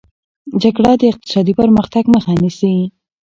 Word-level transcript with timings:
جګړه 0.61 0.91
د 0.99 1.03
اقتصادي 1.11 1.53
پرمختګ 1.61 2.03
مخه 2.15 2.33
نیسي. 2.41 2.73